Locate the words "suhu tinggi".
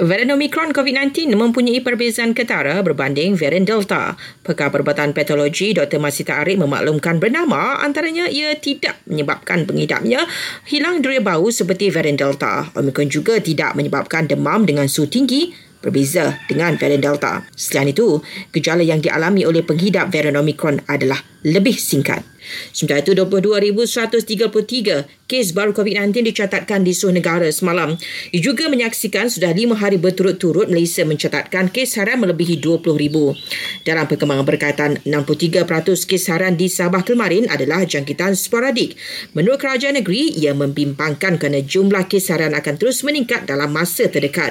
14.88-15.52